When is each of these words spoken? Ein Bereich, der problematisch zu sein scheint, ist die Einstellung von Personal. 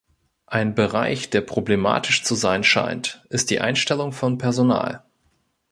Ein 0.47 0.73
Bereich, 0.73 1.29
der 1.29 1.41
problematisch 1.41 2.23
zu 2.23 2.33
sein 2.33 2.63
scheint, 2.63 3.23
ist 3.29 3.51
die 3.51 3.61
Einstellung 3.61 4.13
von 4.13 4.39
Personal. 4.39 5.03